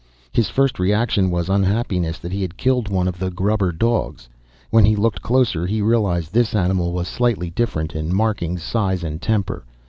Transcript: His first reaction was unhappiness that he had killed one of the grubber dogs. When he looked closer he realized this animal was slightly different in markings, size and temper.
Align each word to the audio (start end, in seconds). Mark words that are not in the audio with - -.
His 0.33 0.49
first 0.49 0.79
reaction 0.79 1.29
was 1.29 1.47
unhappiness 1.47 2.17
that 2.17 2.31
he 2.31 2.41
had 2.41 2.57
killed 2.57 2.89
one 2.89 3.07
of 3.07 3.19
the 3.19 3.29
grubber 3.29 3.71
dogs. 3.71 4.29
When 4.71 4.83
he 4.83 4.95
looked 4.95 5.21
closer 5.21 5.67
he 5.67 5.79
realized 5.79 6.33
this 6.33 6.55
animal 6.55 6.91
was 6.91 7.07
slightly 7.07 7.51
different 7.51 7.93
in 7.95 8.11
markings, 8.11 8.63
size 8.63 9.03
and 9.03 9.21
temper. 9.21 9.63